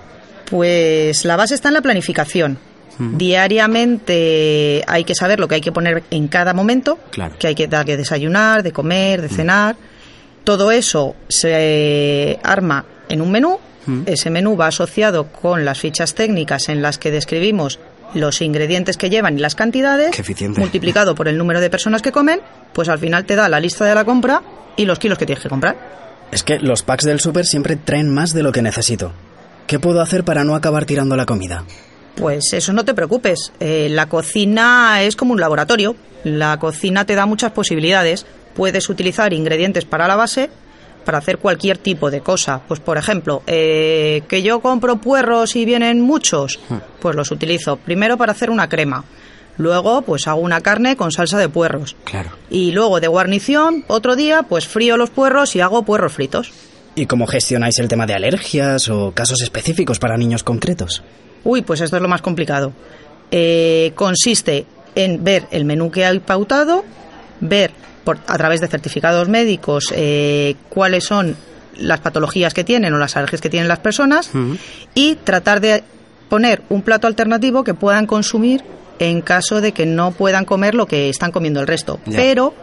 Pues 0.50 1.26
la 1.26 1.36
base 1.36 1.56
está 1.56 1.68
en 1.70 1.74
la 1.76 1.82
planificación. 1.82 2.58
Diariamente 3.00 4.84
hay 4.88 5.04
que 5.04 5.14
saber 5.16 5.40
lo 5.40 5.48
que 5.48 5.56
hay 5.56 5.62
que 5.62 5.72
poner 5.72 6.04
en 6.10 6.28
cada 6.28 6.54
momento, 6.54 6.98
Claro. 7.12 7.36
que 7.38 7.48
hay 7.48 7.56
que 7.56 7.68
dar 7.68 7.86
que 7.86 7.96
desayunar, 7.98 8.64
de 8.64 8.72
comer, 8.72 9.22
de 9.22 9.30
cenar. 9.30 9.76
Todo 10.44 10.72
eso 10.72 11.16
se 11.28 12.40
arma 12.44 12.86
en 13.10 13.22
un 13.22 13.32
menú. 13.32 13.60
Ese 14.06 14.30
menú 14.30 14.58
va 14.58 14.68
asociado 14.68 15.28
con 15.28 15.64
las 15.64 15.80
fichas 15.80 16.14
técnicas 16.14 16.68
en 16.68 16.82
las 16.82 16.98
que 16.98 17.10
describimos 17.10 17.80
los 18.14 18.42
ingredientes 18.42 18.98
que 18.98 19.10
llevan 19.10 19.38
y 19.38 19.42
las 19.42 19.56
cantidades, 19.56 20.12
multiplicado 20.58 21.16
por 21.16 21.28
el 21.30 21.38
número 21.38 21.62
de 21.62 21.70
personas 21.70 22.02
que 22.02 22.12
comen, 22.12 22.42
pues 22.74 22.90
al 22.90 23.00
final 23.00 23.26
te 23.26 23.36
da 23.38 23.48
la 23.48 23.60
lista 23.62 23.86
de 23.86 23.96
la 23.96 24.04
compra 24.04 24.42
y 24.76 24.84
los 24.86 25.00
kilos 25.00 25.18
que 25.18 25.26
tienes 25.26 25.42
que 25.42 25.48
comprar. 25.50 26.07
Es 26.32 26.44
que 26.44 26.60
los 26.60 26.84
packs 26.84 27.06
del 27.06 27.20
súper 27.20 27.46
siempre 27.46 27.76
traen 27.76 28.14
más 28.14 28.34
de 28.34 28.44
lo 28.44 28.52
que 28.52 28.62
necesito. 28.62 29.14
¿Qué 29.66 29.80
puedo 29.80 30.02
hacer 30.02 30.24
para 30.24 30.44
no 30.44 30.56
acabar 30.56 30.86
tirando 30.86 31.16
la 31.16 31.26
comida? 31.26 31.64
Pues 32.16 32.54
eso 32.54 32.74
no 32.74 32.86
te 32.86 32.94
preocupes. 32.94 33.52
Eh, 33.60 33.88
la 33.92 34.08
cocina 34.08 35.02
es 35.02 35.16
como 35.16 35.34
un 35.34 35.40
laboratorio. 35.40 35.96
La 36.24 36.58
cocina 36.58 37.06
te 37.06 37.16
da 37.16 37.26
muchas 37.26 37.52
posibilidades. 37.52 38.26
Puedes 38.56 38.90
utilizar 38.90 39.34
ingredientes 39.34 39.86
para 39.86 40.08
la 40.08 40.16
base 40.16 40.50
para 41.08 41.20
hacer 41.20 41.38
cualquier 41.38 41.78
tipo 41.78 42.12
de 42.12 42.20
cosa. 42.20 42.60
Pues 42.68 42.82
por 42.82 42.98
ejemplo, 42.98 43.42
eh, 43.48 44.24
que 44.28 44.44
yo 44.44 44.60
compro 44.60 44.98
puerros 44.98 45.56
y 45.56 45.64
vienen 45.64 46.02
muchos, 46.02 46.60
pues 47.00 47.16
los 47.16 47.32
utilizo 47.32 47.78
primero 47.78 48.18
para 48.18 48.34
hacer 48.34 48.50
una 48.50 48.68
crema. 48.68 49.06
Luego, 49.58 50.04
pues 50.04 50.28
hago 50.28 50.40
una 50.40 50.62
carne 50.62 50.96
con 50.96 51.12
salsa 51.12 51.38
de 51.38 51.50
puerros. 51.50 51.96
Claro. 52.04 52.32
Y 52.50 52.72
luego 52.72 53.00
de 53.00 53.08
guarnición, 53.08 53.84
otro 53.88 54.16
día, 54.16 54.44
pues 54.44 54.68
frío 54.68 54.98
los 54.98 55.10
puerros 55.10 55.56
y 55.56 55.62
hago 55.62 55.84
puerros 55.84 56.14
fritos. 56.14 56.52
¿Y 56.96 57.06
cómo 57.06 57.28
gestionáis 57.28 57.80
el 57.80 57.88
tema 57.88 58.06
de 58.06 58.14
alergias 58.14 58.90
o 58.90 59.12
casos 59.12 59.42
específicos 59.42 60.00
para 60.00 60.18
niños 60.18 60.44
concretos? 60.44 61.04
Uy, 61.44 61.62
pues 61.62 61.82
esto 61.82 61.96
es 61.96 62.02
lo 62.02 62.08
más 62.08 62.22
complicado. 62.22 62.74
Eh, 63.32 63.92
consiste 63.96 64.66
en 64.96 65.24
ver 65.24 65.48
el 65.52 65.66
menú 65.66 65.92
que 65.92 66.06
hay 66.06 66.20
pautado, 66.20 66.84
ver 67.40 67.72
por, 68.04 68.18
a 68.26 68.38
través 68.38 68.62
de 68.62 68.68
certificados 68.68 69.28
médicos 69.28 69.94
eh, 69.96 70.56
cuáles 70.70 71.04
son 71.04 71.36
las 71.78 72.00
patologías 72.00 72.54
que 72.54 72.64
tienen 72.64 72.94
o 72.94 72.98
las 72.98 73.16
alergias 73.16 73.42
que 73.42 73.50
tienen 73.50 73.68
las 73.68 73.80
personas 73.80 74.32
y 74.96 75.16
tratar 75.16 75.62
de 75.62 75.84
poner 76.30 76.64
un 76.70 76.82
plato 76.82 77.06
alternativo 77.06 77.64
que 77.64 77.76
puedan 77.76 78.08
consumir 78.08 78.64
en 79.00 79.22
caso 79.22 79.62
de 79.62 79.72
que 79.72 79.86
no 79.86 80.12
puedan 80.12 80.46
comer 80.46 80.76
lo 80.76 80.86
que 80.86 81.10
están 81.10 81.32
comiendo 81.32 81.60
el 81.60 81.68
resto. 81.68 82.00
Ya. 82.06 82.18
Pero 82.18 82.54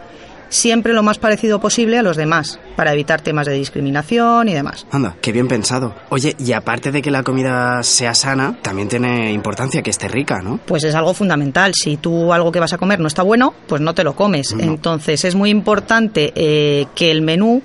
siempre 0.54 0.92
lo 0.92 1.02
más 1.02 1.18
parecido 1.18 1.60
posible 1.60 1.98
a 1.98 2.02
los 2.02 2.16
demás, 2.16 2.60
para 2.76 2.92
evitar 2.92 3.20
temas 3.20 3.46
de 3.46 3.54
discriminación 3.54 4.48
y 4.48 4.54
demás. 4.54 4.86
Anda, 4.90 5.16
qué 5.20 5.32
bien 5.32 5.48
pensado. 5.48 5.94
Oye, 6.10 6.36
y 6.38 6.52
aparte 6.52 6.92
de 6.92 7.02
que 7.02 7.10
la 7.10 7.22
comida 7.22 7.82
sea 7.82 8.14
sana, 8.14 8.56
también 8.62 8.88
tiene 8.88 9.32
importancia 9.32 9.82
que 9.82 9.90
esté 9.90 10.08
rica, 10.08 10.42
¿no? 10.42 10.60
pues 10.64 10.84
es 10.84 10.94
algo 10.94 11.12
fundamental. 11.14 11.72
Si 11.74 11.96
tú 11.96 12.32
algo 12.32 12.52
que 12.52 12.60
vas 12.60 12.72
a 12.72 12.78
comer 12.78 13.00
no 13.00 13.08
está 13.08 13.22
bueno, 13.22 13.54
pues 13.66 13.80
no 13.80 13.94
te 13.94 14.04
lo 14.04 14.14
comes. 14.14 14.52
Entonces 14.58 15.24
es 15.24 15.34
muy 15.34 15.50
importante 15.50 16.32
eh, 16.36 16.86
que 16.94 17.10
el 17.10 17.22
menú 17.22 17.62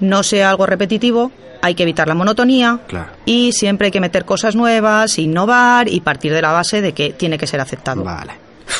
no 0.00 0.22
sea 0.22 0.50
algo 0.50 0.66
repetitivo. 0.66 1.30
Hay 1.60 1.74
que 1.74 1.82
evitar 1.82 2.06
la 2.06 2.14
monotonía 2.14 2.78
Claro. 2.86 3.10
y 3.26 3.50
siempre 3.52 3.86
hay 3.86 3.90
que 3.90 4.00
meter 4.00 4.24
cosas 4.24 4.54
nuevas, 4.54 5.18
innovar 5.18 5.88
y 5.88 6.00
partir 6.00 6.32
de 6.32 6.40
la 6.40 6.52
base 6.52 6.80
de 6.80 6.92
que 6.92 7.10
tiene 7.14 7.36
que 7.36 7.48
ser 7.48 7.60
aceptado. 7.60 8.04
Vale. 8.04 8.32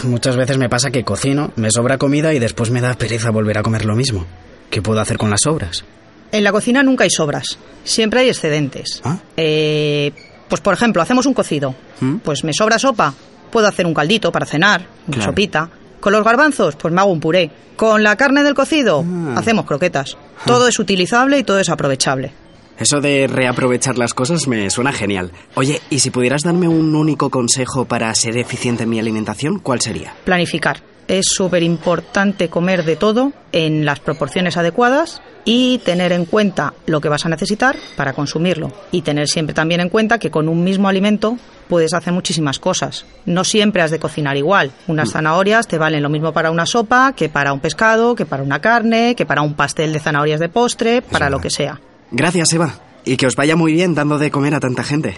Muchas 0.05 0.37
veces 0.37 0.59
me 0.59 0.69
pasa 0.69 0.91
que 0.91 1.03
cocino, 1.03 1.51
me 1.57 1.71
sobra 1.73 1.99
comida 1.99 2.33
y 2.35 2.39
después 2.39 2.71
me 2.71 2.81
da 2.81 2.95
pereza 2.95 3.31
volver 3.31 3.59
a 3.59 3.63
comer 3.63 3.85
lo 3.85 3.97
mismo. 3.97 4.27
¿Qué 4.71 4.81
puedo 4.81 5.01
hacer 5.01 5.17
con 5.19 5.29
las 5.31 5.41
sobras? 5.43 5.85
En 6.31 6.45
la 6.45 6.53
cocina 6.53 6.83
nunca 6.85 7.03
hay 7.05 7.11
sobras, 7.11 7.59
siempre 7.85 8.21
hay 8.21 8.29
excedentes. 8.29 9.01
¿Ah? 9.03 9.17
Eh, 9.37 10.13
pues 10.49 10.61
por 10.61 10.75
ejemplo, 10.75 11.03
hacemos 11.03 11.27
un 11.27 11.35
cocido. 11.35 11.75
¿Mm? 12.01 12.17
Pues 12.19 12.45
me 12.45 12.53
sobra 12.53 12.79
sopa, 12.79 13.13
puedo 13.51 13.67
hacer 13.67 13.87
un 13.87 13.95
caldito 13.95 14.31
para 14.31 14.47
cenar, 14.47 14.83
una 15.09 15.17
Claro. 15.17 15.33
sopita. 15.33 15.69
Con 16.01 16.13
los 16.13 16.25
garbanzos, 16.25 16.77
pues 16.77 16.93
me 16.95 17.01
hago 17.01 17.11
un 17.13 17.21
puré. 17.21 17.51
Con 17.77 18.03
la 18.03 18.17
carne 18.17 18.43
del 18.43 18.55
cocido, 18.55 19.05
Ah. 19.07 19.35
hacemos 19.37 19.65
croquetas. 19.67 20.17
Todo 20.47 20.69
es 20.69 20.79
utilizable 20.79 21.39
y 21.39 21.45
todo 21.45 21.59
es 21.59 21.69
aprovechable. 21.69 22.33
Eso 22.79 23.01
de 23.01 23.27
reaprovechar 23.27 23.99
las 23.99 24.15
cosas 24.15 24.47
me 24.47 24.71
suena 24.71 24.93
genial. 24.93 25.33
Oye, 25.57 25.81
¿y 25.91 25.99
si 25.99 26.11
pudieras 26.11 26.43
darme 26.43 26.69
un 26.69 26.95
único 26.95 27.29
consejo 27.29 27.85
para 27.87 28.15
ser 28.15 28.37
eficiente 28.37 28.85
en 28.85 28.91
mi 28.91 29.01
alimentación, 29.01 29.59
cuál 29.59 29.81
sería? 29.81 30.13
Planificar. 30.25 30.81
Es 31.09 31.27
súper 31.31 31.63
importante 31.63 32.51
comer 32.51 32.85
de 32.85 32.97
todo 32.97 33.33
en 33.53 33.87
las 33.87 33.99
proporciones 33.99 34.59
adecuadas 34.59 35.23
y 35.47 35.79
tener 35.79 36.13
en 36.13 36.27
cuenta 36.27 36.75
lo 36.85 37.01
que 37.01 37.09
vas 37.09 37.25
a 37.25 37.31
necesitar 37.31 37.77
para 37.97 38.13
consumirlo. 38.13 38.71
Y 38.91 39.01
tener 39.01 39.27
siempre 39.27 39.55
también 39.55 39.81
en 39.81 39.89
cuenta 39.89 40.19
que 40.19 40.31
con 40.31 40.51
un 40.51 40.63
mismo 40.63 40.87
alimento 40.87 41.39
puedes 41.67 41.95
hacer 41.95 42.13
muchísimas 42.13 42.59
cosas. 42.59 43.07
No 43.25 43.45
siempre 43.45 43.81
has 43.81 43.91
de 43.91 43.99
cocinar 43.99 44.37
igual. 44.37 44.71
Unas 44.87 45.13
zanahorias 45.13 45.67
te 45.67 45.79
valen 45.79 46.03
lo 46.03 46.11
mismo 46.11 46.35
para 46.35 46.51
una 46.51 46.67
sopa 46.67 47.15
que 47.15 47.31
para 47.31 47.55
un 47.55 47.61
pescado, 47.61 48.15
que 48.15 48.27
para 48.27 48.43
una 48.43 48.61
carne, 48.61 49.15
que 49.17 49.25
para 49.25 49.41
un 49.41 49.55
pastel 49.55 49.95
de 49.95 50.01
zanahorias 50.01 50.41
de 50.41 50.51
postre, 50.51 51.01
para 51.01 51.31
lo 51.31 51.41
que 51.41 51.49
sea. 51.49 51.81
Gracias, 52.11 52.53
Eva. 52.53 52.75
Y 53.07 53.17
que 53.17 53.27
os 53.27 53.35
vaya 53.35 53.57
muy 53.57 53.73
bien 53.73 53.95
dando 53.95 54.19
de 54.19 54.31
comer 54.31 54.55
a 54.55 54.61
tanta 54.61 54.85
gente. 54.85 55.17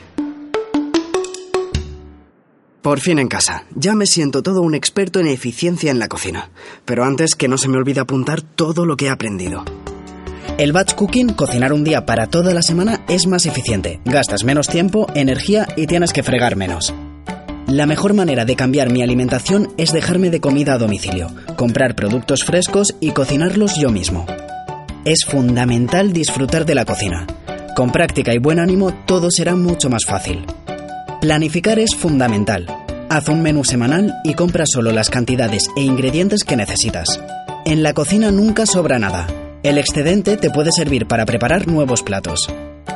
Por 2.82 3.00
fin 3.00 3.18
en 3.18 3.28
casa. 3.28 3.64
Ya 3.74 3.94
me 3.94 4.06
siento 4.06 4.42
todo 4.42 4.62
un 4.62 4.74
experto 4.74 5.20
en 5.20 5.26
eficiencia 5.26 5.90
en 5.90 5.98
la 5.98 6.08
cocina. 6.08 6.50
Pero 6.86 7.04
antes 7.04 7.34
que 7.34 7.46
no 7.46 7.58
se 7.58 7.68
me 7.68 7.76
olvide 7.76 8.00
apuntar 8.00 8.40
todo 8.40 8.86
lo 8.86 8.96
que 8.96 9.06
he 9.06 9.10
aprendido. 9.10 9.64
El 10.56 10.72
batch 10.72 10.94
cooking, 10.94 11.34
cocinar 11.34 11.74
un 11.74 11.84
día 11.84 12.06
para 12.06 12.26
toda 12.26 12.54
la 12.54 12.62
semana, 12.62 13.04
es 13.06 13.26
más 13.26 13.44
eficiente. 13.44 14.00
Gastas 14.06 14.44
menos 14.44 14.66
tiempo, 14.66 15.06
energía 15.14 15.68
y 15.76 15.86
tienes 15.86 16.14
que 16.14 16.22
fregar 16.22 16.56
menos. 16.56 16.94
La 17.66 17.84
mejor 17.86 18.14
manera 18.14 18.46
de 18.46 18.56
cambiar 18.56 18.90
mi 18.90 19.02
alimentación 19.02 19.68
es 19.76 19.92
dejarme 19.92 20.30
de 20.30 20.40
comida 20.40 20.74
a 20.74 20.78
domicilio, 20.78 21.28
comprar 21.56 21.94
productos 21.94 22.44
frescos 22.44 22.96
y 22.98 23.10
cocinarlos 23.10 23.76
yo 23.78 23.90
mismo. 23.90 24.26
Es 25.04 25.20
fundamental 25.26 26.12
disfrutar 26.12 26.64
de 26.64 26.74
la 26.74 26.86
cocina. 26.86 27.26
Con 27.76 27.92
práctica 27.92 28.34
y 28.34 28.38
buen 28.38 28.58
ánimo 28.58 28.92
todo 29.06 29.30
será 29.30 29.54
mucho 29.54 29.88
más 29.88 30.04
fácil. 30.06 30.44
Planificar 31.20 31.78
es 31.78 31.94
fundamental. 31.94 32.66
Haz 33.10 33.28
un 33.28 33.42
menú 33.42 33.62
semanal 33.62 34.14
y 34.24 34.32
compra 34.32 34.64
solo 34.66 34.90
las 34.90 35.10
cantidades 35.10 35.68
e 35.76 35.82
ingredientes 35.82 36.44
que 36.44 36.56
necesitas. 36.56 37.20
En 37.66 37.82
la 37.82 37.92
cocina 37.92 38.30
nunca 38.30 38.64
sobra 38.64 38.98
nada. 38.98 39.26
El 39.62 39.76
excedente 39.76 40.38
te 40.38 40.48
puede 40.48 40.70
servir 40.72 41.06
para 41.06 41.26
preparar 41.26 41.68
nuevos 41.68 42.02
platos. 42.02 42.48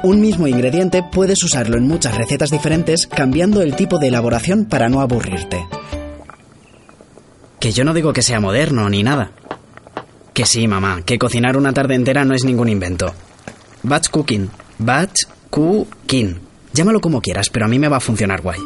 Un 0.03 0.23
mismo 0.23 0.47
ingrediente 0.47 1.03
puedes 1.03 1.45
usarlo 1.45 1.77
en 1.77 1.87
muchas 1.87 2.17
recetas 2.17 2.49
diferentes 2.49 3.07
cambiando 3.07 3.61
el 3.61 3.77
tipo 3.77 3.99
de 3.99 4.09
elaboración 4.09 4.65
para 4.65 4.89
no 4.89 5.03
aburrirte. 5.03 5.67
Que 7.61 7.73
yo 7.73 7.85
no 7.85 7.93
digo 7.93 8.15
que 8.15 8.23
sea 8.23 8.41
moderno 8.41 8.89
ni 8.89 9.03
nada. 9.03 9.33
Que 10.33 10.47
sí, 10.47 10.67
mamá, 10.67 11.03
que 11.05 11.19
cocinar 11.19 11.59
una 11.59 11.75
tarde 11.75 11.95
entera 11.95 12.25
no 12.25 12.33
es 12.33 12.45
ningún 12.45 12.71
invento. 12.71 13.13
Batch 13.83 14.09
cooking. 14.09 14.49
Batch 14.79 15.25
cooking. 15.51 16.54
Llámalo 16.75 17.01
como 17.01 17.23
quieras, 17.23 17.51
pero 17.51 17.67
a 17.67 17.69
mí 17.69 17.79
me 17.79 17.87
va 17.89 17.99
a 17.99 18.01
funcionar 18.01 18.41
guay. 18.43 18.59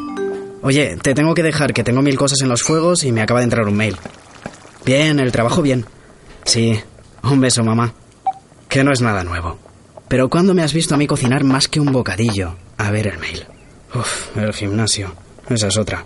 Oye, 0.63 0.97
te 0.97 1.13
tengo 1.13 1.35
que 1.35 1.43
dejar 1.43 1.73
que 1.73 1.83
tengo 1.83 2.01
mil 2.01 2.17
cosas 2.17 2.41
en 2.41 2.49
los 2.49 2.63
fuegos 2.63 3.03
y 3.03 3.11
me 3.11 3.21
acaba 3.21 3.39
de 3.39 3.43
entrar 3.43 3.67
un 3.67 3.77
mail. 3.77 3.95
Bien, 4.83 5.19
el 5.19 5.31
trabajo 5.31 5.61
bien. 5.61 5.85
Sí. 6.43 6.79
Un 7.21 7.39
beso, 7.39 7.63
mamá. 7.63 7.93
Que 8.67 8.83
no 8.83 8.91
es 8.91 9.01
nada 9.01 9.23
nuevo. 9.23 9.59
Pero 10.07 10.27
¿cuándo 10.27 10.55
me 10.55 10.63
has 10.63 10.73
visto 10.73 10.95
a 10.95 10.97
mí 10.97 11.05
cocinar 11.05 11.43
más 11.43 11.67
que 11.67 11.79
un 11.79 11.91
bocadillo? 11.91 12.55
A 12.77 12.89
ver 12.89 13.07
el 13.07 13.19
mail. 13.19 13.45
Uf, 13.93 14.35
el 14.35 14.53
gimnasio. 14.53 15.13
Esa 15.47 15.67
es 15.67 15.77
otra. 15.77 16.03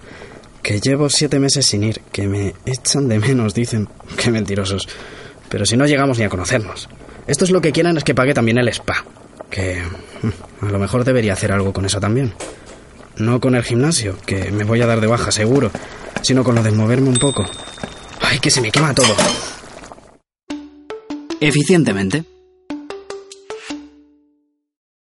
Que 0.62 0.81
llevo 0.81 1.10
siete 1.10 1.39
meses 1.39 1.65
sin 1.65 1.83
ir, 1.86 2.01
que 2.12 2.27
me 2.27 2.53
echan 2.65 3.07
de 3.07 3.19
menos, 3.19 3.53
dicen. 3.53 3.88
Qué 4.17 4.29
mentirosos. 4.29 4.89
Pero 5.48 5.65
si 5.65 5.77
no 5.77 5.86
llegamos 5.86 6.19
ni 6.19 6.25
a 6.25 6.29
conocernos. 6.29 6.89
Estos 7.27 7.50
lo 7.50 7.62
que 7.62 7.72
quieren 7.72 7.95
es 7.95 8.03
que 8.03 8.13
pague 8.13 8.33
también 8.33 8.57
el 8.57 8.67
spa. 8.67 9.05
Que 9.53 9.83
mm, 10.24 10.65
a 10.65 10.72
lo 10.72 10.79
mejor 10.79 11.03
debería 11.03 11.33
hacer 11.33 11.51
algo 11.51 11.74
con 11.74 11.86
eso 11.86 12.00
también. 12.00 12.33
No 13.17 13.39
con 13.39 13.53
el 13.53 13.62
gimnasio, 13.63 14.17
que 14.25 14.51
me 14.51 14.63
voy 14.63 14.81
a 14.81 14.88
dar 14.88 15.00
de 15.00 15.05
baja 15.05 15.31
seguro, 15.31 15.69
sino 16.24 16.43
con 16.43 16.55
lo 16.55 16.63
de 16.63 16.72
moverme 16.72 17.10
un 17.10 17.17
poco. 17.17 17.45
¡Ay, 18.22 18.39
que 18.39 18.50
se 18.50 18.62
me 18.62 18.72
quema 18.72 18.95
todo! 18.95 19.15
Eficientemente. 21.39 22.32